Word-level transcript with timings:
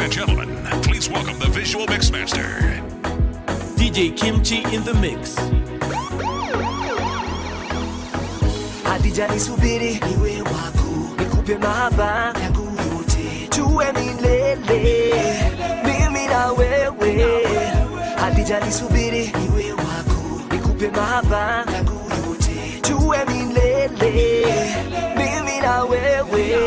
and 0.00 0.12
gentlemen, 0.12 0.48
please 0.82 1.08
welcome 1.10 1.38
the 1.38 1.46
visual 1.48 1.86
mixmaster, 1.86 2.80
DJ 3.76 4.16
Kimchi 4.16 4.58
in 4.74 4.82
the 4.84 4.94
mix. 4.94 5.36
Hadija 8.84 9.28
nisubiri 9.28 10.00
niwe 10.08 10.42
wako, 10.42 11.14
nikupe 11.18 11.58
mahaba 11.58 12.34
yangu 12.42 12.64
yote, 12.64 13.46
tuwe 13.50 13.92
milele 13.92 15.14
mimi 15.84 16.26
na 16.26 16.52
wewe. 16.52 17.44
Hadija 18.16 18.60
nisubiri 18.60 19.32
niwe 19.40 19.72
wako, 19.72 20.40
nikupe 20.52 20.88
mahaba 20.90 21.64
yangu 21.74 22.10
yote, 22.28 22.80
tuwe 22.80 23.18
milele 23.24 24.46
mimi 25.16 25.60
na 25.62 25.84
wewe. 25.84 26.60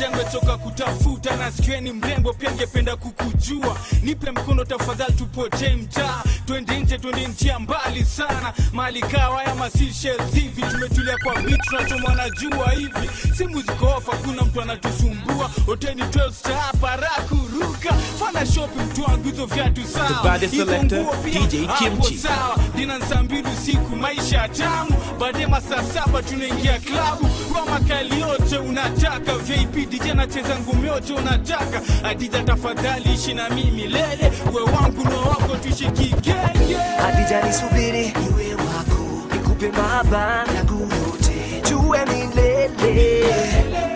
Kwa 0.00 0.40
pia 0.40 0.56
kutafuta 0.56 1.36
na 1.36 1.52
sikieni 1.52 1.92
mrembo 1.92 2.32
pia 2.32 2.52
ngependa 2.52 2.96
kukujua. 2.96 3.76
Nipe 4.02 4.30
mkono 4.30 4.64
tafadhali 4.64 5.12
tupotee 5.12 5.74
mtaa. 5.76 6.22
Twende 6.46 6.78
nje 6.80 6.98
twende 6.98 7.26
njia 7.28 7.58
mbali 7.58 8.04
sana. 8.04 8.52
Mali 8.72 9.00
kawa 9.00 9.42
ya 9.44 9.70
Seychelles 9.70 10.34
hivi 10.34 10.62
tumetulia 10.62 11.16
kwa 11.24 11.42
bit 11.42 11.60
tunachoma 11.68 12.14
na 12.14 12.30
jua 12.30 12.70
hivi. 12.70 13.10
Simu 13.36 13.60
ziko 13.62 13.86
ofa 13.86 14.16
kuna 14.16 14.42
mtu 14.42 14.62
anatusumbua. 14.62 15.50
Hoteli 15.66 16.02
12 16.02 16.32
star 16.32 16.72
para 16.80 17.08
kuruka 17.28 17.92
fana 18.18 18.46
shopping 18.46 18.94
hizo 19.30 19.46
viatu 19.46 19.80
sawa. 19.86 20.38
Nguo 20.84 21.14
pia, 21.24 21.40
DJ 21.40 21.66
hapo 21.66 21.84
Kimchi. 21.84 22.18
sawa. 22.18 22.56
Dina 22.76 23.00
saa 23.08 23.22
mbili 23.22 23.48
usiku 23.60 23.96
maisha 23.96 24.48
tamu. 24.48 24.90
Baadaye 25.20 25.46
masaa 25.46 25.82
saba 25.84 26.22
tunaingia 26.22 26.78
klabu. 26.80 27.28
Kwa 27.52 27.66
makali 27.66 28.20
yote 28.20 28.58
unataka 28.58 29.38
vip 29.38 29.89
dj 29.90 30.10
anacheza 30.10 30.58
ngumi 30.58 30.88
yote 30.88 31.12
unataka 31.12 31.82
adija 32.04 32.42
tafadhali 32.42 33.12
ishi 33.14 33.34
na 33.34 33.50
mimi 33.50 33.70
milele, 33.70 34.32
we 34.54 34.62
wangu 34.62 35.04
na 35.04 35.16
wako 35.18 35.56
tuishi 35.62 35.84
kigenge. 35.90 36.76
Adija, 37.08 37.42
nisubiri. 37.46 38.06
Niwe 38.20 38.54
wako, 38.54 39.26
nikupe 39.32 39.68
mahaba 39.68 40.44
yangu 40.56 40.80
yote, 40.80 41.60
tuwe 41.68 41.98
milele. 42.06 43.24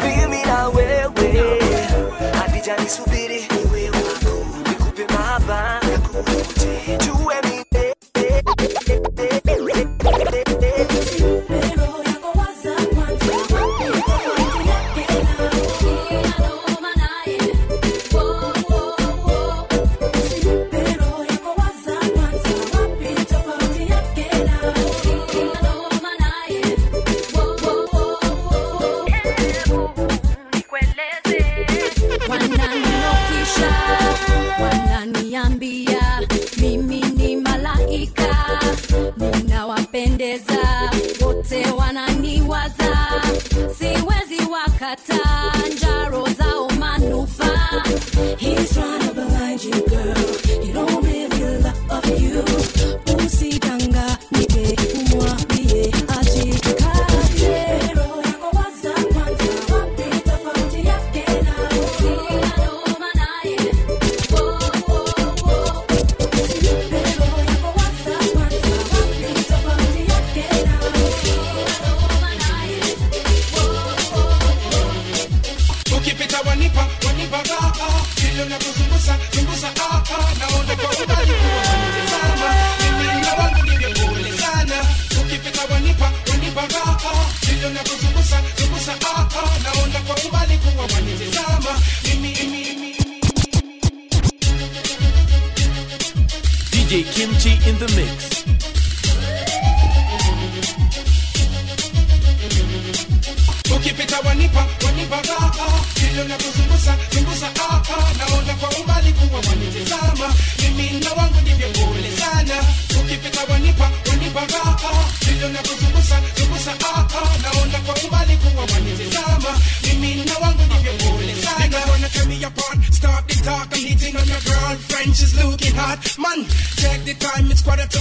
Mimi 0.04 0.42
na 0.46 0.68
wewe. 0.68 1.60
Adija, 2.44 2.76
nisubiri 2.76 3.48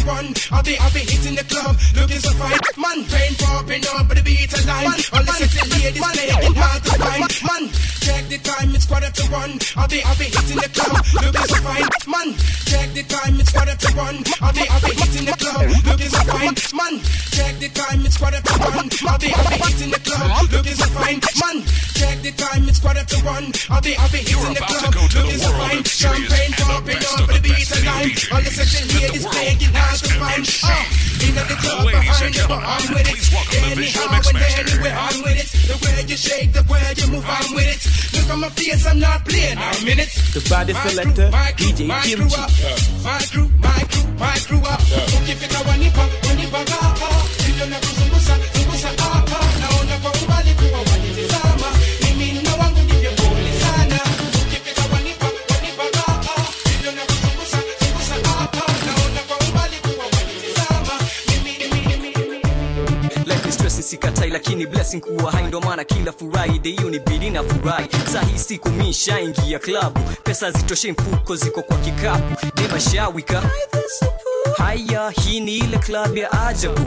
it's 0.03 0.47
quarter 0.47 0.55
I'll 0.55 0.63
be 0.63 0.77
I'll 0.77 0.91
be 0.91 0.99
hitting 0.99 1.35
the 1.35 1.43
club 1.43 1.75
looking 1.95 2.19
so 2.19 2.31
fine. 2.35 2.59
Man 2.77 3.05
pain 3.07 3.33
popping 3.39 3.83
up 3.95 4.07
but 4.07 4.17
the 4.17 4.23
beat 4.23 4.51
alive. 4.51 5.09
All 5.13 5.23
the 5.23 5.33
sexy 5.33 5.63
ladies 5.79 6.03
playing 6.03 6.55
hard 6.55 6.83
to 6.83 6.91
find. 6.99 7.31
Man 7.43 7.63
check 8.03 8.23
the 8.27 8.37
time 8.43 8.75
it's 8.75 8.85
quarter 8.85 9.11
to 9.11 9.23
one. 9.31 9.53
I'll 9.75 9.87
be 9.87 10.03
I'll 10.03 10.17
be 10.19 10.27
hitting 10.27 10.59
the 10.59 10.69
club 10.73 10.99
looking 11.23 11.47
so 11.47 11.57
fine. 11.63 11.87
Man 12.07 12.29
check 12.67 12.89
the 12.93 13.03
time 13.07 13.35
it's 13.39 13.51
quarter 13.51 13.75
to 13.75 13.89
one. 13.95 14.17
I'll 14.43 14.53
be 14.53 14.63
I'll 14.67 14.83
be 14.83 14.91
hitting 14.93 15.25
the 15.25 15.35
club 15.39 15.65
looking 15.87 16.11
so 16.11 16.21
fine. 16.27 16.55
Man 16.75 16.93
check 17.31 17.53
the 17.59 17.69
time 17.71 18.01
it's 18.03 18.17
quarter 18.17 18.41
to 18.43 18.53
one. 18.59 18.87
I'll 19.07 19.19
be 19.19 19.29
I'll 19.33 19.49
be 19.49 19.57
hitting 19.63 19.91
the 19.91 20.01
club 20.03 20.27
looking 20.51 20.77
so 20.77 20.87
fine. 20.91 21.19
Man 21.39 21.57
check 21.95 22.17
the 22.21 22.31
time 22.35 22.63
it's 22.67 22.79
quarter 22.79 23.05
to 23.05 23.17
one. 23.23 23.47
I'll 23.71 23.81
be 23.81 23.95
I'll 23.95 24.11
be 24.11 24.19
hitting 24.19 24.53
the 24.53 24.63
club 24.67 24.83
to 24.83 24.89
go 24.91 25.03
to 25.07 25.17
the 25.17 25.23
looking 25.23 25.39
so 25.39 25.51
fine. 25.55 25.83
champagne 25.83 26.53
popping 26.59 26.99
best 26.99 27.32
all 28.03 28.43
the 28.43 28.51
section 28.51 28.83
here 28.91 29.15
is 29.15 29.23
begging 29.23 29.71
hard 29.71 29.95
to 29.95 30.11
find. 30.19 30.43
Uh, 30.43 31.23
in 31.23 31.35
the 31.39 31.55
club, 31.55 31.87
behind 31.87 32.35
the 32.35 32.43
bar, 32.51 32.59
I'm 32.59 32.83
with 32.91 33.07
it. 33.07 33.15
Anyhow 33.63 34.11
and 34.11 34.43
anywhere, 34.43 34.91
I'm 34.91 35.23
with 35.23 35.39
it. 35.39 35.47
The 35.71 35.75
way 35.79 36.03
you 36.03 36.17
shake, 36.19 36.51
the 36.51 36.67
way 36.67 36.83
you 36.99 37.07
move, 37.07 37.23
I'm 37.23 37.55
with 37.55 37.63
it. 37.63 37.79
Look 38.11 38.27
at 38.27 38.39
my 38.43 38.49
face, 38.59 38.85
I'm 38.85 38.99
not 38.99 39.23
playing. 39.23 39.55
I'm 39.55 39.87
in 39.87 40.03
it. 40.03 40.11
The 40.35 40.43
body 40.51 40.73
selector, 40.83 41.31
DJ 41.55 41.87
Kimchi. 42.03 42.43
My 43.07 43.23
crew, 43.31 43.47
my 43.63 43.79
crew, 43.87 44.07
my 44.19 44.35
crew 44.51 44.59
up. 44.67 44.83
Don't 44.83 45.23
give 45.23 45.39
it 45.39 45.55
a 45.55 45.63
one-nipper, 45.63 46.07
one-nipper, 46.27 46.63
ah, 46.75 47.07
ah. 47.07 47.23
You 47.47 47.55
don't 47.55 47.92
lakini 64.33 64.65
blessing 64.65 64.99
kuwa 64.99 65.31
hai 65.31 65.43
ndo 65.43 65.61
maana 65.61 65.83
kila 65.83 66.11
Friday 66.11 66.71
hiyo 66.71 66.89
ni 66.89 66.99
bidi 66.99 67.29
na 67.29 67.43
furahi. 67.43 67.87
Sahi 68.13 68.39
siku 68.39 68.69
mishaingia 68.69 69.59
klabu 69.59 69.99
pesa 70.23 70.51
zitoshe 70.51 70.91
mfuko 70.91 71.35
ziko 71.35 71.61
kwa 71.61 71.77
kikapu. 71.77 72.51
Demashawika 72.55 73.43
haya 74.57 75.09
hii 75.09 75.39
ni 75.39 75.57
ile 75.57 75.77
club 75.77 76.17
ya 76.17 76.47
ajabu. 76.47 76.81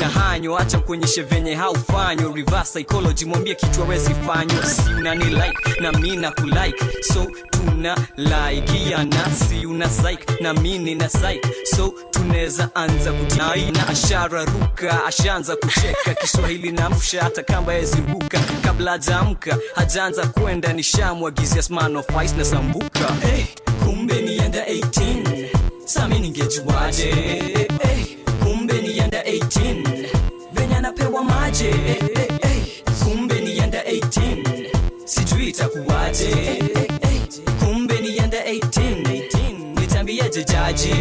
Na 0.00 0.08
hanyo 0.08 0.58
acha 0.58 0.78
kuonyeshe 0.78 1.22
venye 1.22 1.54
haufanywa 1.54 2.32
reverse 2.36 2.70
psychology 2.84 3.24
mwambie 3.24 3.54
kichwa 3.54 3.84
wezi 3.86 4.14
fanywa 4.14 4.66
si 4.66 4.90
unani 4.98 5.24
like 5.24 5.80
na 5.80 5.92
mi 5.92 6.16
na 6.16 6.30
kulike 6.30 6.84
so 7.12 7.26
tuna 7.50 7.96
laikiana 8.16 9.30
si 9.48 9.66
una 9.66 9.88
psych. 9.88 10.40
Na 10.40 10.54
mi 10.54 10.78
nina 10.78 11.08
psych. 11.08 11.46
So 11.76 11.94
tunaweza 12.10 12.68
anza 12.74 13.12
kutinai 13.12 13.70
na 13.70 13.88
ashara 13.88 14.44
ruka 14.44 15.04
ashaanza 15.06 15.56
kucheka. 15.56 16.14
Kiswahili 16.14 16.72
na 16.72 16.90
msha 16.90 17.22
hata 17.22 17.42
kamba 17.42 17.74
yeziruka 17.74 18.40
kabla 18.64 18.90
hajaamka 18.90 19.58
hajaanza 19.74 20.26
kwenda 20.26 20.72
nishamwagizia 20.72 21.62
sman 21.62 21.96
of 21.96 22.06
ice 22.24 22.34
na 22.36 22.44
sambuka. 22.44 23.12
Hey, 23.22 23.44
kumbe 23.84 24.22
nienda 24.22 24.64
18 24.64 25.39
sami 25.90 26.18
ningejuaje? 26.20 27.10
Hey, 27.82 28.16
kumbe 28.42 28.74
nienda 28.82 29.22
18 29.22 30.08
venye 30.52 30.76
anapewa 30.76 31.24
maje 31.24 31.70
hey, 31.70 32.28
hey, 32.42 32.62
kumbe 33.04 33.40
nienda 33.40 33.82
18 33.82 34.70
sijui 35.04 35.48
itakuwaje. 35.48 36.26
Hey, 36.34 36.58
hey, 37.02 37.20
kumbe 37.60 38.00
yanda 38.16 38.38
18 38.44 38.99
jaji 40.38 40.94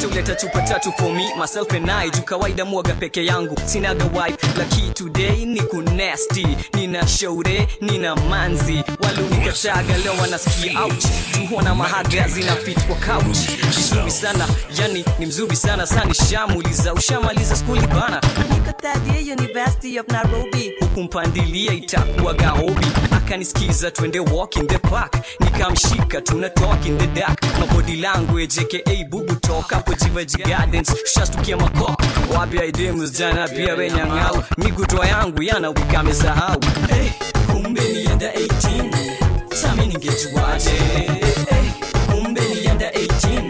tuleta 0.00 0.34
chupa 0.34 0.62
tatu 0.62 0.92
for 0.92 1.12
me 1.12 1.34
myself 1.40 1.72
and 1.72 1.90
I 1.90 2.10
juu 2.10 2.22
kawaida 2.22 2.64
mwaga 2.64 2.94
peke 2.94 3.26
yangu. 3.26 3.56
Sinaga 3.66 4.04
wife 4.04 4.58
laki 4.58 4.80
today 4.94 5.44
ni 5.44 5.60
kunesti 5.62 6.46
nina 6.74 7.06
shaure 7.08 7.68
nina 7.80 8.16
manzi. 8.16 8.82
Walunikataga 9.00 9.96
leo 9.98 10.12
wanasikia 10.20 10.84
ouch. 10.84 11.04
Tuona 11.48 11.74
mahaga 11.74 12.28
zina 12.28 12.56
fit 12.56 12.78
kwa 12.86 12.96
couch. 12.96 13.38
Vizuri 13.76 14.10
sana 14.10 14.48
yani 14.80 15.04
ni 15.18 15.26
mzuri 15.26 15.56
sana 15.56 15.86
sani 15.86 16.14
shamuliza 16.14 16.94
ushamaliza 16.94 17.56
skuli 17.56 17.86
bana. 17.86 18.20
Nikataje 18.54 19.32
university 19.32 19.98
of 20.00 20.06
nairobi. 20.08 20.72
Huku 20.80 21.02
mpandilia 21.02 21.72
itakuwa 21.72 22.34
gaobi 22.34 22.86
akanisikiza 23.16 23.90
twende 23.90 24.20
walk 24.20 24.56
in 24.56 24.66
the 24.66 24.78
park. 24.78 25.16
Nikamshika 25.40 26.20
tuna 26.20 26.50
talk 26.50 26.86
in 26.86 26.98
the 26.98 27.06
dark. 27.06 27.38
Mabody 27.60 27.96
language 27.96 28.60
aka 28.68 29.04
bubu 29.08 29.34
toka 29.36 29.76
hapo 29.76 29.94
jivaji 29.94 30.36
gardens. 30.42 30.92
Shastukia 31.14 31.56
makoko 31.56 32.02
wapi 32.34 32.56
idemus 32.68 33.12
jana 33.12 33.48
pia 33.48 33.74
wenyang'au 33.74 34.44
migutoa 34.58 35.06
yangu 35.06 35.42
yana 35.42 35.68
wikamesahau 35.68 36.60
hey, 36.88 37.10
kumbe 37.52 37.80
nienda 37.80 38.32
18 38.32 39.54
sami 39.54 39.86
ningejuaje? 39.86 40.70
Hey, 40.70 41.70
kumbe 42.10 42.40
nienda 42.40 42.90
18 42.90 43.42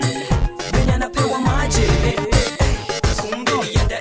venye 0.72 0.92
anapewa 0.94 1.40
maje? 1.40 1.80
Hey, 1.80 2.16
hey, 2.58 2.74
kumbe 3.20 3.52
nienda 3.52 4.00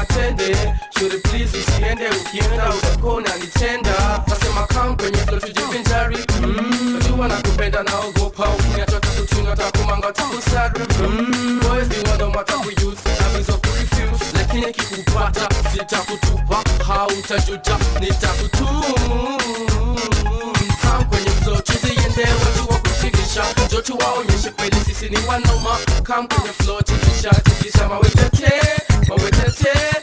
kama 0.00 0.04
tende 0.06 0.56
shore 0.98 1.18
please 1.18 1.56
usiende 1.58 2.08
ukienda 2.08 2.70
utakuwa 2.74 3.14
unanitenda 3.14 4.24
nasema 4.26 4.66
kam 4.66 4.96
kwenye 4.96 5.18
tujivinjari. 5.18 6.16
Mm. 6.42 6.98
najua 6.98 7.28
nakupenda 7.28 7.82
naogopa. 7.82 8.48
Ukiniacha 8.50 9.00
kuchunga 9.00 9.56
takumanga 9.56 10.12
takusari 10.12 10.80
mm. 11.08 11.60
boys 11.62 11.88
ni 11.88 12.10
wado 12.10 12.30
matakuuse 12.30 13.08
nabizo 13.22 13.52
kurefuse 13.52 14.24
lakini 14.34 14.72
kikupata 14.72 15.48
sitakutupa. 15.72 16.64
Hautajuta 16.86 17.78
nitakutum 18.00 18.82
kwenye 21.08 21.30
flow 21.30 21.60
tuziende 21.60 22.22
watu 22.22 22.72
wa 22.72 22.78
kushikisha. 22.78 23.44
Njo 23.66 23.80
tuwaonyeshe 23.82 24.50
kweli 24.50 24.76
sisi 24.86 25.08
ni 25.08 25.16
wanoma. 25.28 25.78
Kam 26.02 26.28
kwenye 26.28 26.52
flow 26.52 26.82
tikisha 26.82 27.30
tikisha 27.30 27.88
mawetete 27.88 28.79
Yeah. 29.62 29.99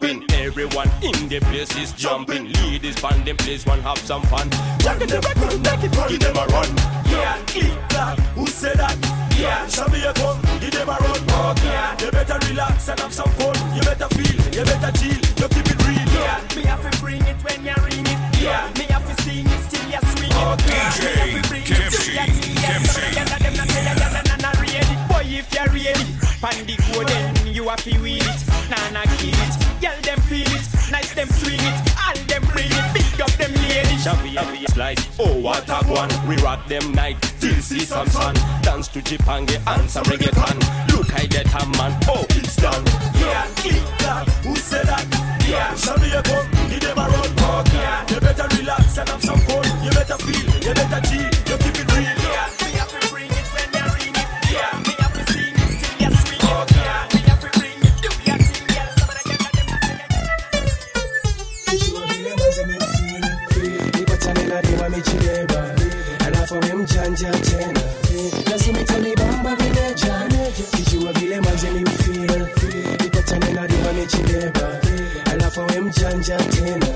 Bumping. 0.00 0.24
Everyone 0.32 0.88
in 1.02 1.28
the 1.28 1.40
place 1.40 1.74
is 1.76 1.92
jumping. 1.92 2.52
Ladies 2.52 3.00
band 3.00 3.26
them 3.26 3.36
place 3.36 3.64
one 3.66 3.80
have 3.80 3.98
some 3.98 4.22
fun. 4.22 4.48
Jack 4.78 5.00
it, 5.00 5.08
jack 5.08 5.24
it, 5.24 5.62
jack 5.62 5.84
it, 5.84 6.08
give 6.08 6.20
them 6.20 6.36
a 6.36 6.46
run. 6.46 6.68
Yeah, 7.06 7.38
click 7.46 7.88
clap. 7.88 8.18
Who 8.34 8.46
said 8.46 8.78
that? 8.78 8.96
Yeah, 9.38 9.66
come, 10.14 10.40
give 10.60 10.70
them 10.72 10.88
a 10.88 10.96
run. 11.00 11.56
Okay. 11.56 12.04
You 12.04 12.10
better 12.10 12.38
relax 12.48 12.88
and 12.88 13.00
have 13.00 13.12
some 13.12 13.30
fun. 13.32 13.54
You 13.74 13.82
better 13.82 14.08
feel, 14.08 14.36
you 14.52 14.64
better 14.64 14.92
chill, 14.98 15.16
you 15.16 15.48
keep 15.48 15.66
it 15.70 15.86
real. 15.86 16.08
Yeah, 16.12 16.56
me 16.56 16.62
have 16.64 16.82
to 16.90 17.00
bring 17.00 17.22
it 17.22 17.36
when 17.44 17.64
you 17.64 17.74
ring 17.84 18.04
it. 18.04 18.20
Yeah, 18.40 18.70
me 18.78 18.84
have 18.90 19.04
to 19.08 19.22
sing 19.22 19.46
it 19.46 19.60
still 19.64 19.86
you 19.88 20.00
swing 20.12 20.32
it. 20.32 20.58
DJ 20.60 21.00
Me 21.00 21.32
have 21.32 21.42
to 21.42 21.48
bring 21.48 21.62
it 21.62 21.66
till 21.66 21.84
you 21.84 21.90
see 21.90 22.12
it. 22.12 22.28
Kempsey. 22.60 23.12
Some 23.16 23.32
of 23.32 23.38
them 23.40 23.54
not 23.56 23.68
say 23.68 23.84
that 23.84 23.96
you're 23.96 24.12
not- 24.12 24.42
not 24.42 24.56
ready. 24.60 24.96
Boy, 25.08 25.24
if 25.38 25.46
you're 25.54 25.72
ready, 25.72 26.04
pan 26.40 26.66
the 26.66 26.76
go 26.92 27.04
then 27.04 27.46
you 27.54 27.68
have 27.68 27.82
to 27.84 27.92
Shabby. 34.94 35.12
Oh, 35.18 35.40
what 35.40 35.68
a 35.68 35.84
one. 35.86 36.10
We 36.28 36.36
rock 36.42 36.66
them 36.66 36.92
night 36.92 37.20
till 37.40 37.54
see 37.56 37.80
some 37.80 38.08
sun. 38.08 38.34
Dance 38.62 38.88
to 38.88 39.00
Jipange 39.00 39.60
and 39.66 39.90
some 39.90 40.04
reggaeton. 40.04 40.92
Look, 40.92 41.12
I 41.14 41.26
get 41.26 41.46
a 41.46 41.66
man. 41.78 41.98
Oh, 42.08 42.24
it's 42.30 42.56
done. 42.56 42.84
Yeah, 43.18 43.46
click 43.56 43.82
clap. 43.98 44.28
Who 44.44 44.56
said 44.56 44.86
that? 44.86 45.06
Yeah, 45.48 45.74
Shabia 45.74 46.22
come, 46.22 46.70
give 46.70 46.80
them 46.80 46.98
a 46.98 47.08
run. 47.08 47.66
Okay. 47.66 48.14
You 48.14 48.20
better 48.20 48.46
relax 48.56 48.98
and 48.98 49.08
have 49.08 49.22
some 49.22 49.38
fun. 49.40 49.64
You 49.82 49.90
better 49.90 50.16
feel, 50.18 50.46
you 50.62 50.74
better 50.74 51.00
chill, 51.08 51.30
you 51.50 51.58
we 67.10 67.16
mjanja 67.16 67.30
tena. 67.40 67.80
Lazima 68.50 68.80
itanibamba 68.80 69.56
vile 69.56 69.94
jana. 69.94 70.46
Kijua 70.70 71.12
vile 71.12 71.40
manze 71.40 71.70
mi 71.70 71.84
feel 71.90 72.46
nipatane 73.02 73.52
na 73.52 73.68
dema 73.68 73.92
michileba 73.92 74.80
alafu 75.32 75.60
we 75.60 75.80
mjanja 75.80 76.36
tena 76.36 76.86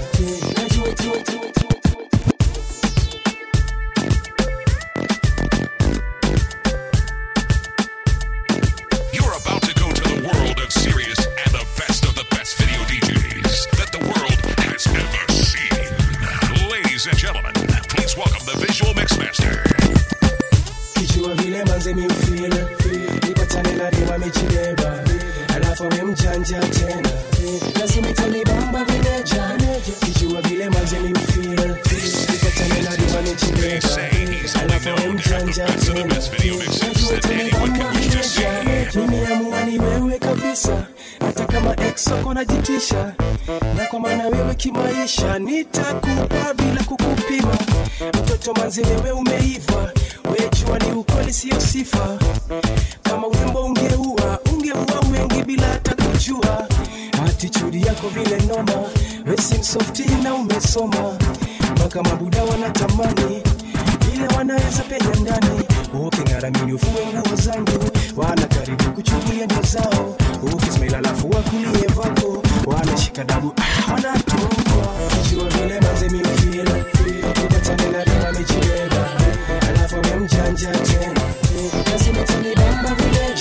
ex 42.20 42.34
najitisha 42.34 43.14
na 43.76 43.86
kwa 43.90 44.00
maana 44.00 44.26
wewe 44.28 44.54
kimaisha 44.54 45.38
nitakupa 45.38 46.54
bila 46.54 46.84
kukupima. 46.84 47.58
Mtoto 48.22 48.52
manzi 48.54 48.80
wewe 48.82 49.10
umeiva 49.10 49.92
wejua 50.30 50.78
ni 50.78 50.92
ukweli 50.98 51.32
siyo 51.32 51.60
sifa. 51.60 52.18
Kama 53.02 53.26
urembo 53.26 53.64
ungeua 53.64 54.38
ungeua 54.52 55.00
wengi 55.12 55.42
bila 55.42 55.66
hata 55.66 55.94
atitudi 57.26 57.82
yako 57.86 58.08
vile 58.08 58.36
noma 58.46 58.82
wesimsofti 59.26 60.04
na 60.22 60.34
umesoma. 60.34 61.18
Mpaka 61.72 62.02
mabuda 62.02 62.42
wanatamani 62.44 63.42
vile 64.10 64.26
wanaweza 64.36 64.82
penya 64.82 65.14
ndani. 65.20 65.60
Uking'aramini 66.06 66.72
ufue 66.72 67.06
nguo 67.06 67.36
zangu 67.36 67.84
wana 68.16 68.46
karibu 68.46 68.84
kuchukulia 68.92 69.44
ndio 69.46 69.62
zao 69.62 70.13
wanashika 73.14 73.24
dabu 73.24 73.54
ah, 73.56 73.92
wanatokwa 73.92 75.10
kijua 75.22 75.48
vile 75.48 75.80
manze 75.80 76.08
mifil 76.08 76.68
upatane 77.44 77.90
na 77.90 78.04
dema 78.04 78.32
michileba 78.32 79.08
alafu 79.68 79.94
we 79.94 80.26
tena. 80.72 81.20
Lazima 81.92 82.22
tanibamba 82.24 82.94
vile 82.94 83.34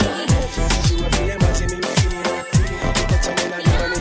vile 1.09 1.37
manze 1.37 1.65
mifil 1.65 2.19
upatane 3.01 3.49
na 3.49 3.57
dema 3.57 3.95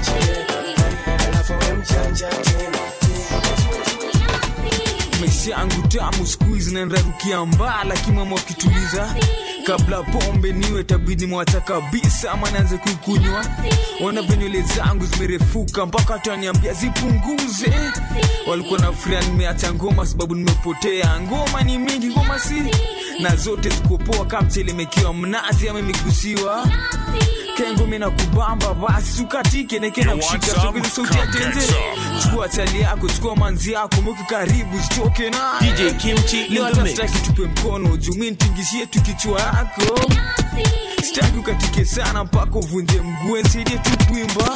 alafu 1.29 1.53
we 1.53 1.83
tena. 2.29 2.79
Maisha 5.21 5.51
yangu 5.51 5.89
tamu 5.89 6.27
skuizi 6.27 6.75
naendarukia 6.75 7.45
mbala 7.47 7.95
kimama 7.97 8.35
wakituliza 8.37 9.15
kabla 9.67 10.03
pombe 10.03 10.53
niwe 10.53 10.85
tabidi 10.85 11.27
mwacha 11.27 11.61
kabisa 11.61 12.31
ama 12.33 12.51
naanze 12.51 12.77
kukunywa. 12.79 13.45
ona 14.05 14.23
nywele 14.23 14.63
zangu 14.63 15.07
zimerefuka 15.07 15.87
mpaka 15.87 16.13
wataniambia 16.13 16.73
zipunguze. 16.73 17.73
Walikuwa 18.47 18.79
na 18.81 18.93
furia 18.93 19.21
nimeacha 19.21 19.75
ngoma 19.75 20.07
sababu 20.07 20.35
nimepotea. 20.35 21.21
Ngoma 21.21 21.63
ni 21.63 21.79
mingi 21.79 22.07
ngoma 22.09 22.39
si 22.39 22.55
na 23.21 23.37
zote 23.37 23.69
zikupoa 23.69 24.25
kama 24.27 24.43
mtelemekiwa 24.49 25.15
mnazi 25.15 25.69
ama 25.69 25.79
imegusiwa 25.79 26.67
kengo 27.57 27.87
mina 27.87 28.11
kubamba 28.11 28.75
basi 28.75 29.13
sukatike 29.13 29.79
neke 29.79 30.05
na 30.05 30.17
kushika 30.17 30.47
some? 30.47 30.63
sogezi 30.63 30.91
sauti 30.91 31.19
ya 31.19 31.27
tenze 31.27 31.75
chukua 32.23 32.49
chali 32.49 32.81
yako 32.81 33.09
chukua 33.09 33.37
manzi 33.37 33.73
yako 33.73 34.03
mweke 34.03 34.23
karibu 34.29 34.81
sitoke 34.83 35.31
na 35.31 35.39
DJ 35.61 35.97
Kimchi 36.03 36.45
leo 36.49 36.65
hata 36.65 36.89
sitaki 36.89 37.19
tupe 37.19 37.43
mkono 37.43 37.97
jumi 37.97 38.31
ntingishie 38.31 38.87
tu 38.87 39.03
kichwa 39.03 39.41
yako. 39.41 40.01
Sitaki 41.05 41.39
ukatike 41.39 41.85
sana 41.85 42.25
mpaka 42.25 42.59
uvunje 42.59 43.01
mguu 43.01 43.37
nsaidie 43.37 43.79
tu 43.79 43.91
kuimba 44.09 44.55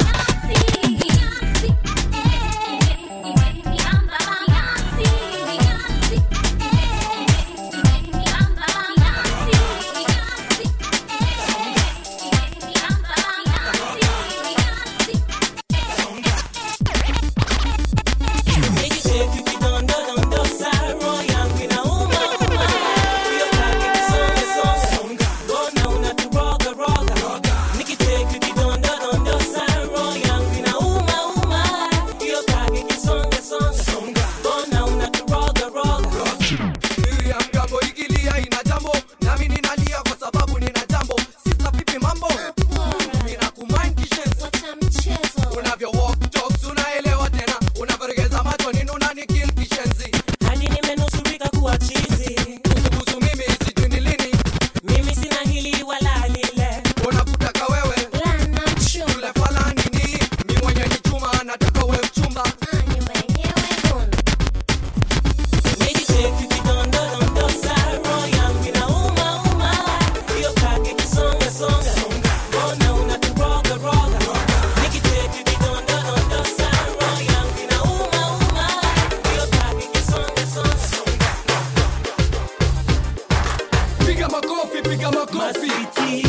piga 84.96 85.10
makofi, 85.10 85.70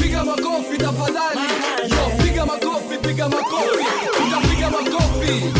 piga 0.01 0.23
makofi 0.25 0.77
tafadhali, 0.77 1.47
yo 1.89 2.23
piga 2.23 2.45
makofi, 2.45 2.97
piga 2.97 3.29
makofi, 3.29 3.85
my 4.19 4.69
makofi. 4.69 5.56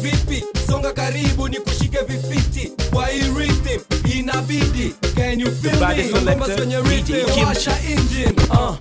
vipi, 0.00 0.44
songa 0.66 0.92
karibu 0.92 1.48
ni 1.48 1.56
kushike 1.56 1.98
vifiti. 2.08 2.72
Kwa 2.92 3.06
hii 3.06 3.20
rhythm 3.38 3.80
inabidi, 4.18 4.94
can 5.16 5.40
you 5.40 5.50
feel 5.50 5.72
me? 5.80 6.34
Kwenye 6.56 6.76
rhythm 6.80 7.44
washa 7.46 7.78
engine 7.90 8.34
uh. 8.50 8.74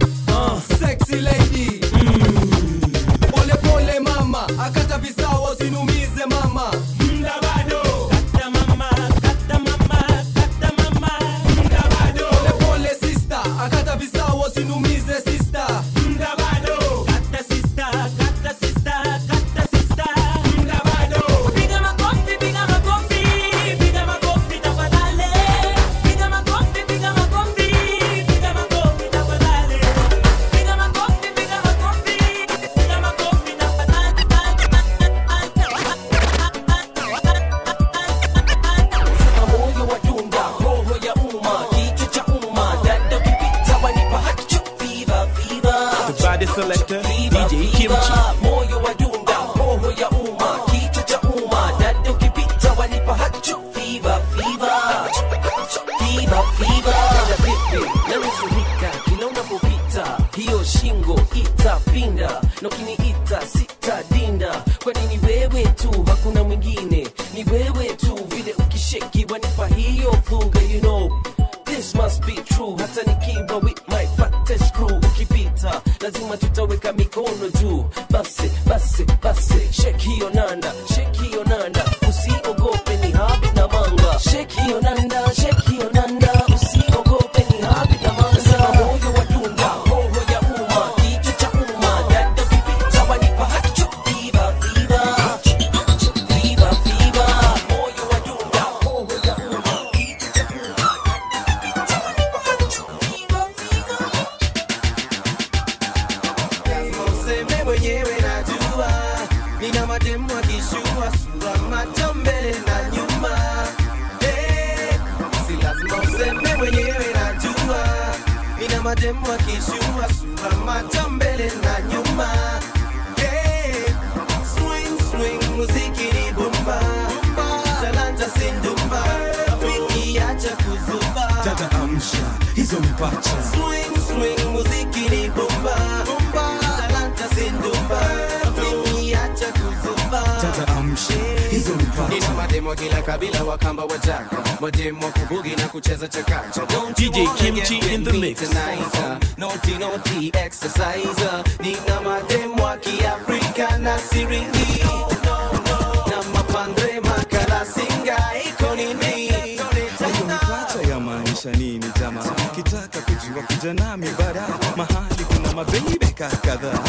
wa 163.39 163.45
kijana 163.45 163.97
mibara, 163.97 164.47
mahali 164.78 165.23
kuna 165.25 165.54
mabeibe 165.54 166.06
kadhaa, 166.45 166.80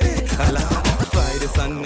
eh, 0.00 0.30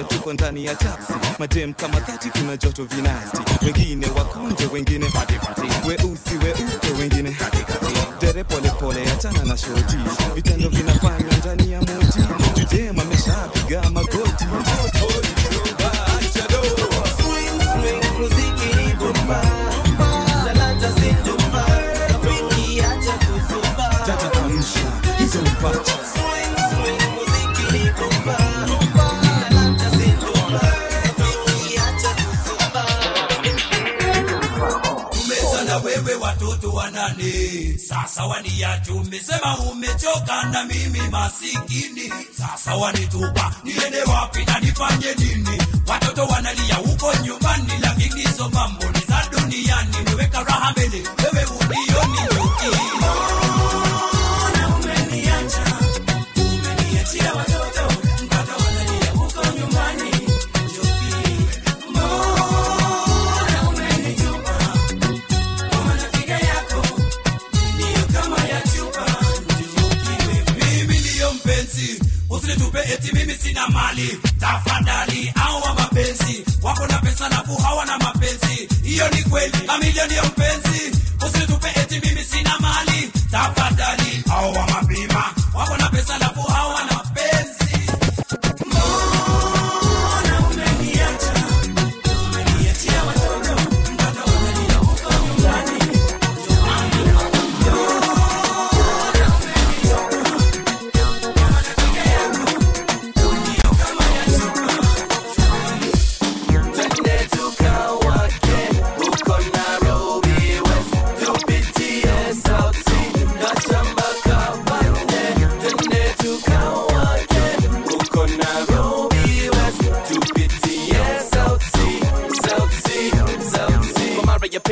tuko 0.05 0.33
ndani 0.33 0.65
ya 0.65 0.75
chapsi, 0.75 1.13
madem 1.39 1.73
kama 1.75 2.01
thati, 2.01 2.31
kuna 2.31 2.57
joto 2.57 2.85
vinasti, 2.85 3.39
wengine 3.65 4.07
wakonje, 4.17 4.67
wengine 4.73 5.07
weusi 5.87 6.35
weupe, 6.45 6.91
wengine 7.01 7.37
dere 8.21 8.45
polepole, 8.45 9.11
achana 9.13 9.43
na 9.45 9.57
shoti 9.57 9.97
vitendo 10.35 10.69
vina 10.69 10.88
kulia, 38.59 38.79
tumesema 38.79 39.59
umechoka 39.59 40.43
na 40.53 40.65
mimi 40.65 41.01
masikini, 41.11 42.13
sasa 42.39 42.75
wanitupa 42.77 43.55
niende 43.65 44.03
wapi 44.03 44.45
na 44.45 44.61
nifanye 44.61 45.15
nini? 45.19 45.63
Watoto 45.87 46.25
wanalia 46.27 46.75
huko 46.75 47.13
nyumbani, 47.25 47.73
lakini 47.81 48.21
hizo 48.21 48.49
mambo 48.49 48.85
ni 48.85 49.01
za 49.09 49.23
duniani, 49.31 49.97
nimeweka 49.99 50.43
raha 50.45 50.73
mbele 50.73 51.03
wewe 51.25 51.45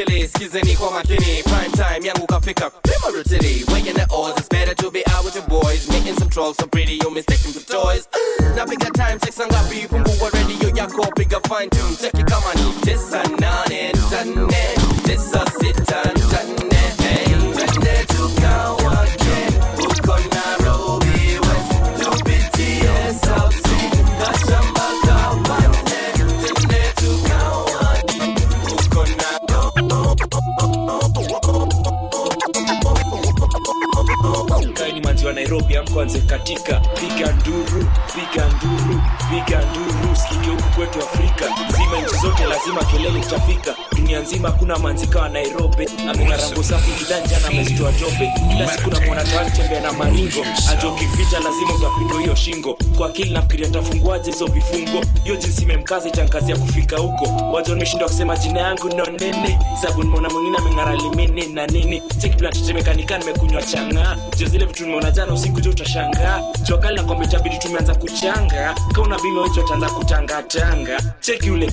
makini 0.05 1.43
prime 1.43 1.71
time 1.73 2.07
yangu 2.07 2.27
kafika 2.27 2.71
Primary 2.83 3.25
City 3.25 3.65
weighing 3.73 3.95
the 3.95 4.07
odds 4.13 4.39
it's 4.39 4.49
better 4.49 4.75
to 4.75 4.91
be 4.91 5.03
out 5.07 5.25
with 5.25 5.35
your 5.35 5.47
boys. 5.49 5.89
Making 5.89 6.15
some 6.17 6.29
trolls 6.29 6.57
so 6.59 6.67
pretty 6.67 6.99
you 7.03 7.11
mistaken 7.11 7.53
for 7.53 7.65
toys. 7.73 8.07
Napiga 8.55 8.93
time 8.93 9.19
sex 9.21 9.39
ngapi 9.39 9.89
fungua 9.89 10.31
radio 10.33 10.69
yako 10.77 11.07
piga 11.17 11.41
fine 11.49 11.71
tune. 11.71 11.97
Cheki 11.97 12.25
kama 12.25 12.55
ni 12.55 12.73
tisa 12.85 13.23
nane 13.41 13.46
amkwanze 35.97 36.21
katika. 36.21 36.81
Piga 36.81 37.33
nduru 37.33 37.87
piga 38.15 38.47
nduru 38.49 39.03
piga 39.31 39.61
nduru 39.71 40.17
sikike 40.17 40.51
huku 40.51 40.63
kwetu 40.77 40.99
afrika 40.99 41.45
zima 41.97 42.07
nchi 42.09 42.17
zote 42.21 42.45
lazima 42.45 42.85
kelele 42.85 43.19
itafika. 43.19 43.75
Dunia 43.97 44.21
nzima 44.21 44.53
kuna 44.53 44.79
manzika 44.79 45.21
wa 45.21 45.29
nairobi. 45.29 45.89
Ameng'arango 46.11 46.63
safi 46.63 46.91
kidanjana 47.05 47.49
amezitoa 47.49 47.93
jope 47.93 48.33
kila 48.51 48.69
siku 48.71 48.91
na 48.91 49.01
mwanatu 49.01 49.57
tembea 49.57 49.81
na 49.81 49.93
maringo. 49.93 50.45
Ajokificha 50.73 51.41
lazima 51.41 51.75
utapindwa 51.75 52.21
hiyo 52.21 52.35
shingo. 52.35 52.79
Kwa 52.97 53.07
akili 53.09 53.31
nafikiria 53.31 53.69
tafunguaje 53.69 54.31
hizo 54.31 54.47
vifungo? 54.47 55.05
Hiyo 55.25 55.37
jinsi 55.37 55.63
imemkaza 55.63 56.09
itankazia 56.09 56.57
kufika 56.57 56.99
huko. 56.99 57.53
Waja 57.53 57.71
wameshindwa 57.73 58.09
kusema 58.09 58.37
jina 58.37 58.61
yangu 58.61 58.89
no 58.89 59.07
nene 59.07 59.59
sabu 59.83 60.03
nimeona 60.03 60.29
mwingine 60.29 60.59
ameng'ara 60.59 60.95
limini 60.95 61.47
na 61.47 61.67
nini? 61.67 62.03
Chekiplantetemekanika 62.19 63.19
nimekunywa 63.19 63.63
changa. 63.63 64.17
Jo 64.37 64.47
zile 64.47 64.65
vitu 64.65 64.85
nimeona 64.87 65.11
jana 65.11 65.33
usiku 65.33 65.61
jo 65.61 65.71
utashangaa 65.71 66.41
jokali 66.63 66.97
na 66.97 67.03
kwamba 67.03 67.25
itabidi 67.25 67.59
tumeanza 67.59 67.95
kuchanga. 67.95 68.75
Kauna 68.95 69.19
bima 69.19 69.45
hicho 69.45 69.61
utaanza 69.61 69.89
kutangatanga 69.91 71.01
cheki 71.21 71.51
ule 71.51 71.67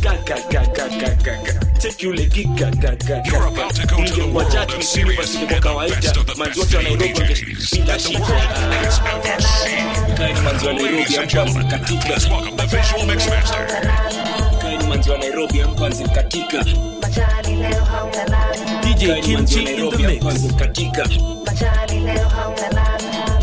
kwa 5.48 5.60
kawaida 5.60 6.14
manzi 6.38 6.60
wote 6.60 6.78
wa 6.78 6.84
nairobi 6.84 7.14
wangeshinda 7.20 8.00
shida 8.00 8.24
wa 10.68 10.74
nairobi 10.74 11.18
amkwanzi 11.18 11.34
manzi 14.88 15.10
wa 15.10 15.18
nairobi 15.18 15.62
amkwanzi 15.62 16.04
DJ 18.84 19.22
Kimchi 19.22 19.60
in 19.64 19.90
the 19.90 19.98
mix. 19.98 20.56
katika. 20.56 21.10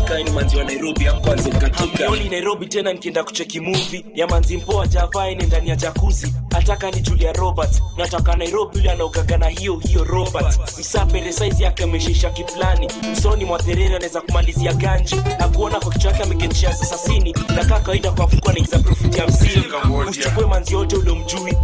Kaini 0.07 0.29
manzi 0.31 0.57
wa 0.57 0.63
nairobi 0.63 1.07
amkwanze 1.07 1.49
katika. 1.49 2.03
Yoli 2.03 2.29
nairobi 2.29 2.65
tena 2.65 2.93
nikienda 2.93 3.23
kucheki 3.23 3.59
movie. 3.59 4.05
Ya 4.15 4.27
manzi 4.27 4.57
mpoa 4.57 4.87
javaine 4.87 5.45
ndani 5.45 5.69
ya 5.69 5.75
jakuzi 5.75 6.33
ataka 6.55 6.91
ni 6.91 7.01
julia 7.01 7.33
robert 7.33 7.81
nataka 7.97 8.35
nairobi 8.35 8.77
yule 8.77 8.91
anaogaga 8.91 9.37
na 9.37 9.47
hiyo 9.47 9.75
hiyo 9.75 10.03
Roberts. 10.03 10.79
msapere 10.79 11.33
saizi 11.33 11.63
yake 11.63 11.83
ameshisha 11.83 12.29
kiplani. 12.29 12.87
Msoni 13.11 13.45
mwa 13.45 13.59
therere 13.59 13.95
anaweza 13.95 14.21
kumalizia 14.21 14.73
ganji. 14.73 15.15
Akuona 15.39 15.79
kwa 15.79 15.91
kichwa 15.91 16.11
yake 16.11 16.23
ameketia 16.23 16.73
sasasini 16.73 17.35
na 17.55 17.65
kaa 17.65 17.79
kawaida 17.79 18.11
kwa 18.11 18.27
mfuko 18.27 18.49
anaiza 18.49 18.79
profiti 18.79 19.19
hamsini. 19.19 19.63
Usichukue 20.09 20.45
manzi 20.45 20.73
yote 20.73 20.95
ule 20.95 21.11
mjui 21.11 21.57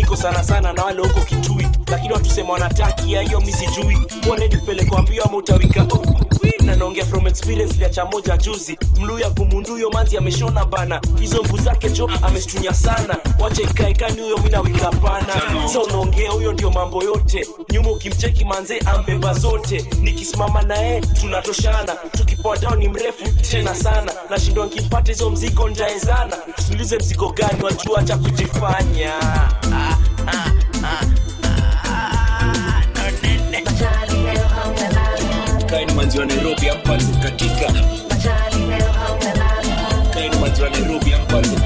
iko 0.00 0.16
sana 0.16 0.44
sana 0.44 0.72
na 0.72 0.84
wale 0.84 1.02
huko 1.02 1.20
kitui. 1.20 1.68
Lakini 1.90 2.12
watusema 2.12 2.52
wanataki 2.52 3.12
ya 3.12 3.22
hiyo 3.22 3.40
mi 3.40 3.52
sijui. 3.52 3.98
Wanedi 4.30 4.56
kupelekwa 4.56 5.02
mbio 5.02 5.24
ama 5.24 5.36
utawika 5.36 5.86
na 6.64 6.76
naongea 6.76 7.04
from 7.06 7.26
experience 7.26 7.74
liacha 7.78 8.04
moja 8.04 8.36
juzi. 8.36 8.78
Mluya 9.00 9.30
kumunduyo 9.30 9.90
manzi 9.90 10.16
ameshona 10.16 10.64
bana. 10.64 11.00
Hizo 11.20 11.42
mbu 11.42 11.58
zake 11.58 11.90
jo 11.90 12.10
amestunya 12.22 12.74
sana. 12.74 13.16
Wacha 13.40 13.62
ikaekani 13.62 14.27
huyo 14.28 14.42
mina 14.42 14.60
wika 14.60 14.90
pana. 14.90 15.68
Sa 15.72 15.80
unaongea 15.82 16.30
huyo 16.30 16.52
ndio 16.52 16.70
mambo 16.70 17.02
yote. 17.04 17.46
Nyuma 17.72 17.90
ukimcheki 17.90 18.44
manze 18.44 18.78
ambeba 18.78 19.34
zote. 19.34 19.84
Nikisimama 20.00 20.62
naye 20.62 21.00
tunatoshana. 21.00 21.94
Tukipoa 22.12 22.56
down 22.56 22.78
ni 22.78 22.88
mrefu 22.88 23.24
tena 23.50 23.74
sana. 23.74 24.12
Nashindwa 24.30 24.66
nkimpata 24.66 25.12
hizo 25.12 25.30
mzigo 25.30 25.68
ntaezana 25.68 26.36
tulize 26.68 26.96
mzigo 26.98 27.28
gani 27.32 27.62
wajua 27.62 28.02
cha 28.04 28.16
kujifanya. 28.16 29.14
Ah, 29.20 29.96
ah, 30.28 30.50
ah. 30.84 31.04
kaini 35.66 35.92
manzi 35.92 36.18
wa 36.18 36.26
nairobi 36.26 36.68
amkwanze 36.68 37.12
katika 37.22 37.72
kaini 40.14 40.36
manzi 40.40 40.62
wa 40.62 40.70
nairobi 40.70 41.14
amkwanze 41.14 41.56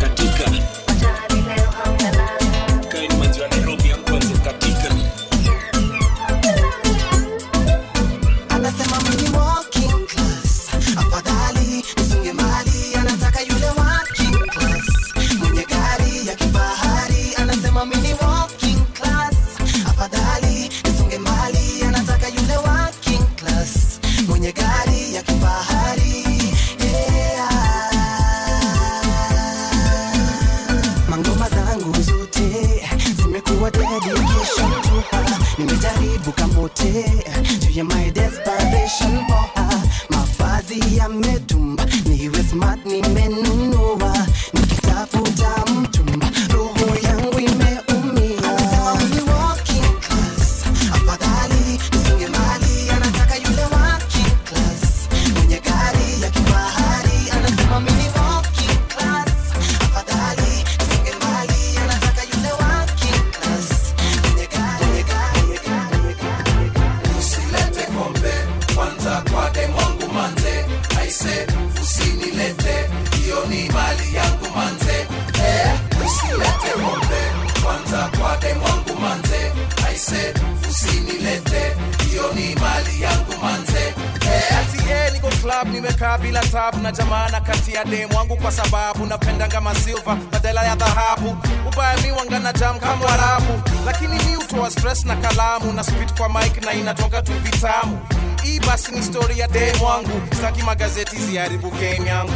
sitaki 100.62 100.66
magazeti 100.66 101.16
ziharibu 101.16 101.70
game 101.70 102.09
yangu. 102.09 102.33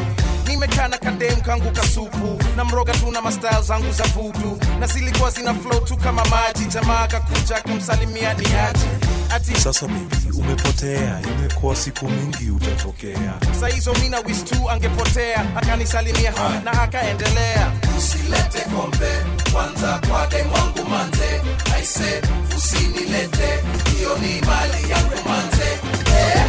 Nimekana 0.46 0.98
kadem 0.98 1.40
kangu 1.40 1.70
kasupu 1.72 2.38
na 2.56 2.64
mroga 2.64 2.92
tu 2.92 3.10
na 3.10 3.20
mastyle 3.22 3.62
zangu 3.62 3.92
za 3.92 4.04
vudu. 4.04 4.58
Na 4.80 4.86
zilikuwa 4.86 5.30
zina 5.30 5.54
flow 5.54 5.80
tu 5.80 5.96
kama 5.96 6.24
maji. 6.24 6.64
Jamaa 6.64 7.06
kakuja 7.06 7.60
kumsalimia 7.62 8.34
ni 8.34 8.46
aji 8.46 8.86
ati 9.30 9.60
sasa 9.60 9.86
bibi 9.86 10.38
umepotea. 10.38 11.20
Imekuwa 11.38 11.76
siku 11.76 12.08
mingi 12.08 12.50
utatokea 12.50 13.34
saa 13.60 13.68
hizo 13.68 13.94
mina 13.94 14.18
wis 14.20 14.44
tu 14.44 14.70
angepotea. 14.70 15.56
Akanisalimia 15.56 16.32
na 16.64 16.82
akaendelea. 16.82 17.72
Usilete 17.98 18.60
kombe. 18.60 19.10
Kwanza 19.52 20.00
kwa 20.08 20.26
demwangu 20.26 20.84
manze. 20.90 21.42
Aise 21.74 22.22
usinilete. 22.56 23.58
Hiyo 23.96 24.18
ni 24.18 24.40
mali 24.40 24.90
yangu 24.90 25.28
manze. 25.28 25.78
Eh, 26.18 26.42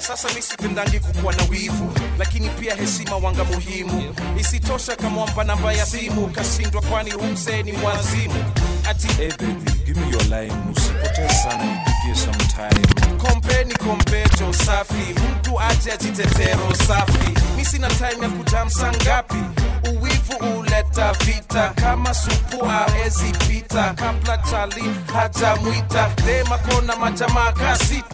sasa 0.00 0.28
mi 0.34 0.42
sipendangi 0.42 1.00
kukuwa 1.00 1.32
na 1.34 1.42
wivu 1.50 1.92
lakini 2.18 2.48
pia 2.48 2.74
heshima 2.74 3.16
wanga 3.16 3.44
muhimu. 3.44 4.14
Isitosha 4.40 4.96
kamwamba 4.96 5.44
namba 5.44 5.72
ya 5.72 5.86
simu 5.86 6.26
kashindwa 6.26 6.82
kwani 6.82 7.14
umzee 7.14 7.62
ni 7.62 7.72
mwazimu 7.72 8.44
ati 8.88 9.06
hey 9.08 9.28
baby, 9.30 9.70
give 9.86 10.00
me 10.00 10.10
your 10.12 10.22
line 10.22 10.54
usipotee 10.76 11.28
sana 11.28 11.64
nipigie 11.64 12.14
sometime. 12.24 12.86
kompe 13.18 13.64
ni 13.64 13.74
kompeto 13.74 14.52
safi. 14.52 15.14
Mtu 15.30 15.60
aje 15.60 15.92
ajitetero 15.92 16.74
safi. 16.86 17.32
Mi 17.56 17.64
sina 17.64 17.88
time 17.88 18.22
ya 18.22 18.28
kujamsa 18.28 18.92
ngapi 18.92 19.36
uwivu 20.36 20.58
uleta 20.60 21.12
vita. 21.12 21.68
Kama 21.74 22.14
supu 22.14 22.66
aezi 22.70 23.32
pita 23.48 23.94
kabla 23.94 24.38
chali 24.38 24.82
hajamwita. 25.14 26.10
Dema 26.26 26.58
kona 26.58 26.96
majamaa 26.96 27.52
kasita. 27.52 28.08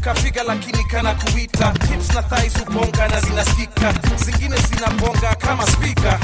Kafiga 0.00 0.42
lakini 0.42 0.84
kana 0.84 1.14
kuita. 1.14 1.72
Hips 1.90 2.14
na 2.14 2.22
thighs 2.22 2.54
ubonga 2.68 3.08
na 3.08 3.20
zinasikika. 3.20 3.94
Zingine 4.24 4.56
zinabonga 4.56 5.34
kama 5.34 5.66
spika 5.66 6.18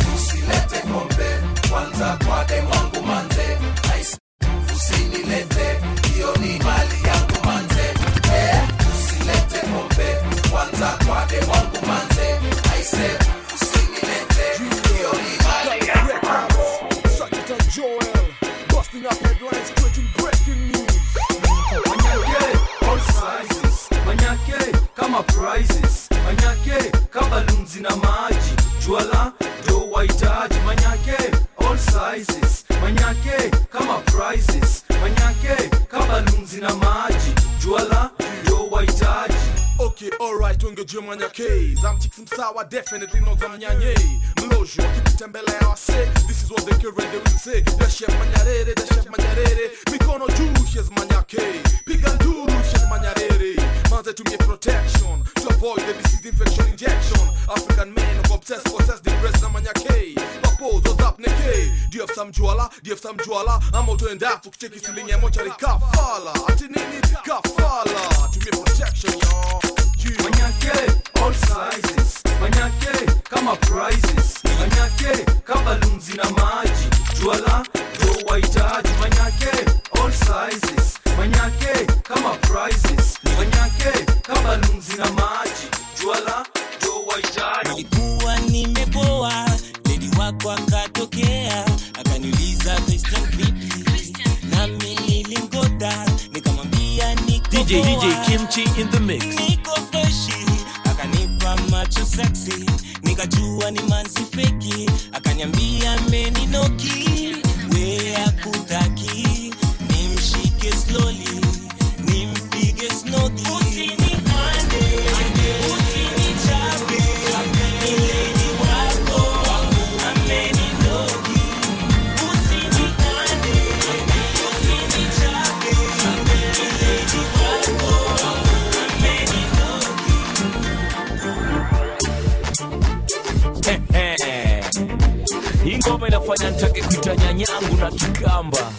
ngoma 135.86 136.08
inafanya 136.08 136.50
nitake 136.50 136.82
kuita 136.82 137.16
nyanyangu 137.16 137.76
na 137.80 137.90
kikamba 137.90 138.72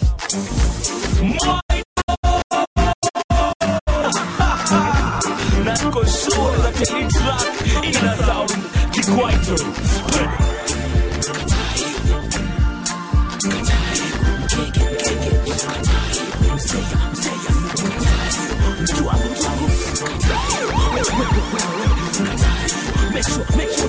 Make 23.12 23.24
sure, 23.28 23.46
make 23.58 23.70
sure 23.72 23.81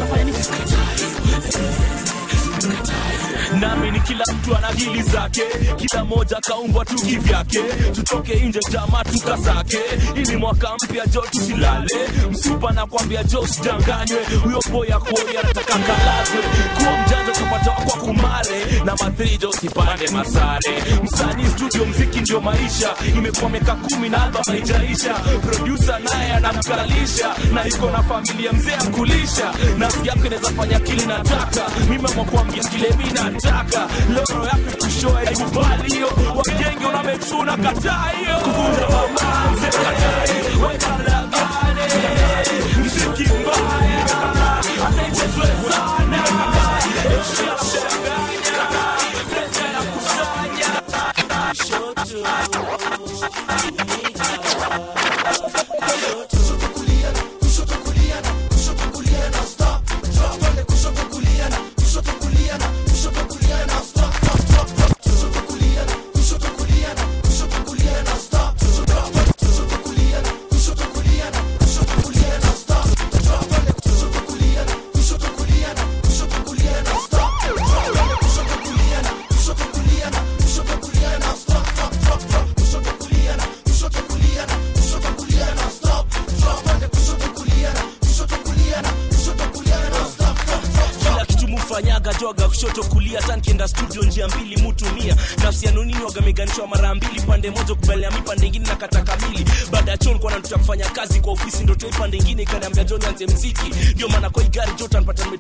mtu 4.43 4.57
ana 4.57 4.69
akili 4.69 5.03
zake. 5.03 5.43
Kila 5.77 6.05
moja 6.05 6.37
kaumbwa 6.41 6.85
tu 6.85 6.95
kivyake. 6.95 7.61
Tutoke 7.95 8.35
nje 8.35 8.61
jama 8.71 9.05
tukasake. 9.05 9.79
Ili 10.17 10.37
mwaka 10.37 10.69
mpya 10.85 11.07
jo 11.07 11.21
tusilale. 11.31 12.09
Msupa 12.31 12.73
na 12.73 12.87
jo 13.25 13.41
usidanganywe 13.41 14.19
huyo 14.45 14.61
boya 14.73 14.99
kuoi 14.99 15.37
anataka 15.43 15.75
kalazwe. 15.79 16.43
Kuwa 16.79 16.93
mjanja 16.99 17.33
tupata 17.33 17.71
kwa 17.71 17.97
kumare. 18.03 18.83
Na 18.85 18.97
mathrijo 18.97 19.53
sipande 19.53 20.09
masare 20.11 20.83
msanii 21.03 21.47
studio 21.47 21.87
mziki 21.87 22.21
ndio 22.21 22.41
maisha. 22.41 22.89
Imekuwa 23.19 23.51
miaka 23.51 23.75
kumi 23.75 24.09
na 24.09 24.23
album 24.25 24.43
haijaisha. 24.47 25.15
Producer 25.15 25.99
naye 26.01 26.33
anamkalisha. 26.33 27.35
Na 27.55 27.69
iko 27.69 27.91
na 27.91 28.03
familia 28.03 28.53
mzee 28.53 28.75
akulisha 28.75 29.53
nafsi 29.79 30.09
yako 30.09 30.27
inaweza 30.27 30.51
fanya 30.51 30.81
kile 30.81 31.07
nataka. 31.07 31.63
Mimi 31.91 32.09
amwakwambia 32.13 32.65
kile 32.65 32.91
mimi 32.99 33.13
nataka 33.13 33.89
maneno 34.33 34.45
yako 34.45 34.77
kushoi 34.85 35.27
nikubali 35.39 35.93
hiyo 35.93 36.09
wagenge, 36.37 36.87
una 36.87 37.03
metu 37.03 37.45
na 37.45 37.57
kataa 37.57 38.09
hiyo 38.19 38.37
kuvunja 38.39 38.89
mama. 38.89 39.22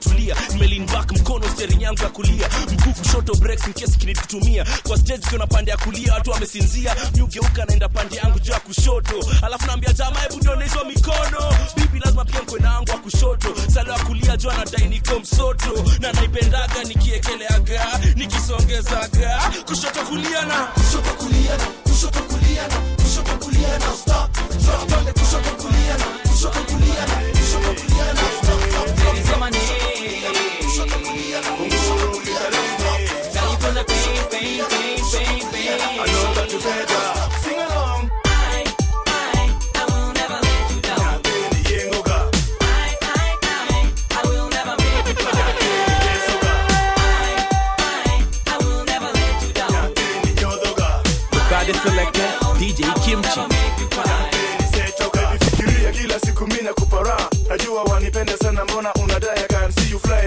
nimetulia 0.07 0.37
nimelin 0.53 0.87
back 0.87 1.13
mkono 1.13 1.49
steering 1.49 1.83
yangu 1.83 2.03
ya 2.03 2.09
kulia. 2.09 2.49
Mguu 2.73 2.93
kushoto 2.93 3.35
breaks 3.35 3.67
in 3.67 3.73
case 3.73 3.97
kinikutumia 3.99 4.67
kwa 4.89 4.99
stage 4.99 5.27
kuna 5.31 5.47
pande 5.47 5.71
ya 5.71 5.77
kulia 5.77 6.13
watu 6.15 6.31
wamesinzia. 6.31 6.97
Mimi 7.13 7.23
ugeuka 7.23 7.65
naenda 7.65 7.89
pande 7.89 8.17
yangu 8.17 8.39
juu 8.41 8.53
ya 8.53 8.61
kushoto. 8.61 9.15
Alafu 9.43 9.67
naambia 9.67 9.93
jamaa 9.93 10.21
hebu 10.21 10.45
nione 10.45 10.65
hizo 10.65 10.85
mikono. 10.85 11.55
Bibi 11.77 11.99
lazima 11.99 12.25
pia 12.25 12.43
mkwenda 12.43 12.73
wangu 12.75 12.91
wa 12.91 12.99
kushoto. 12.99 13.49
Sala 13.75 13.93
ya 13.93 14.05
kulia 14.05 14.37
jua 14.37 14.55
nadai 14.55 14.89
niko 14.89 15.19
msoto. 15.21 15.85
Na 16.01 16.13
naipendaga 16.13 16.85
nikiekeleaga 16.85 18.01
nikisongezaga. 18.15 19.41
Kushoto 19.67 20.01
kulia 20.09 20.43
na 20.47 20.55
kushoto 20.67 21.11
kulia 21.11 21.57
na 21.57 21.65
kushoto 21.65 22.21
kulia 22.23 22.69
na 22.69 22.77
kushoto 23.05 23.45
kulia 23.45 23.79
na 23.79 23.93
stop. 23.93 24.31
Drop 24.63 25.19
kushoto 25.19 25.51
kulia 25.63 25.97
na 25.99 26.05
kushoto 26.31 26.61
kulia 26.61 27.07
na 27.07 27.15
kushoto 27.41 27.81
kulia 27.83 28.13
na 28.13 28.21
stop 28.21 28.71
stop 28.71 28.97
drop 28.97 29.82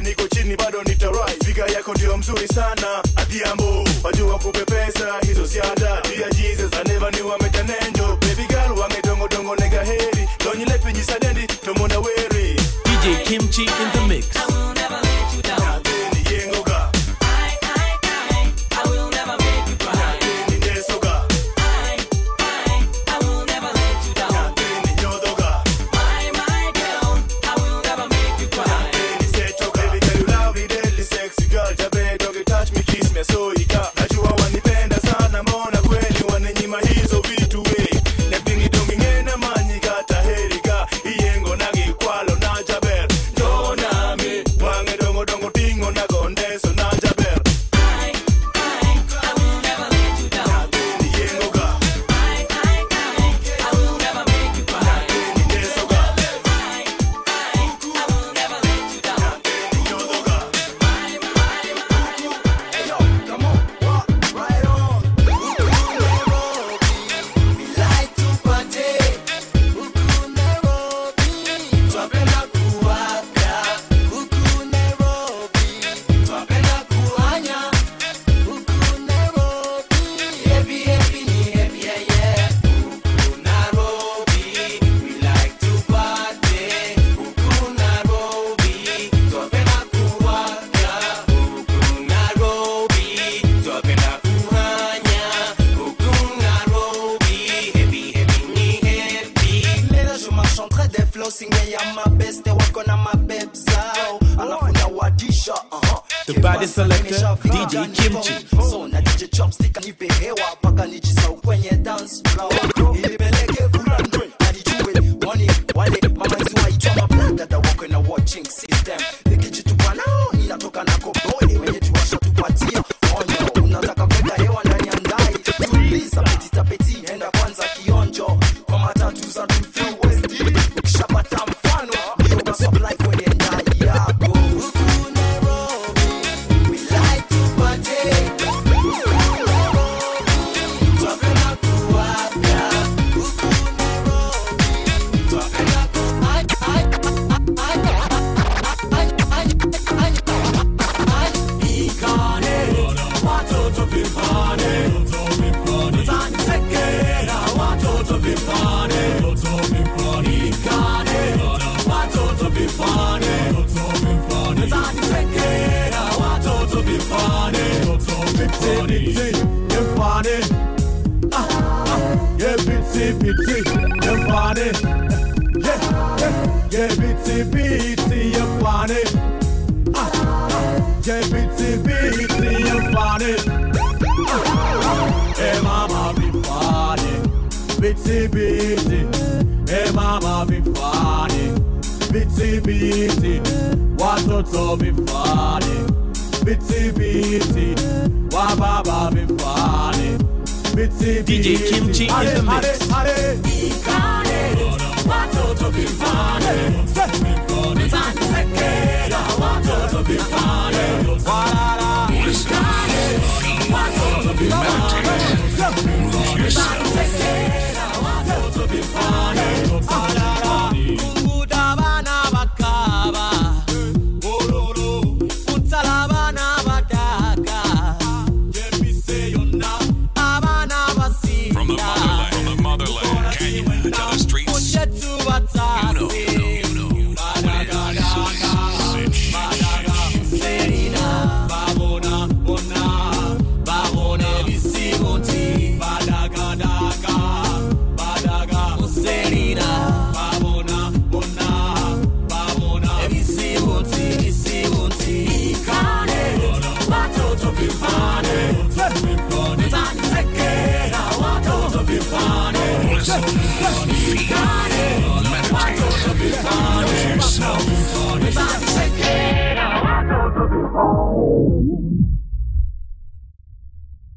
niko 0.05 0.27
chini 0.27 0.55
bado 0.55 0.83
nitarai, 0.83 1.35
figa 1.45 1.65
yako 1.65 1.93
ndio 1.93 2.17
mzuri 2.17 2.47
sana 2.47 3.03
Adhiambo. 3.15 3.74